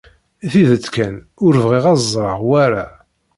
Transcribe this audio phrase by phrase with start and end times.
[0.51, 1.15] Tidet kan,
[1.45, 2.85] ur bɣiɣ ad ẓreɣ wara.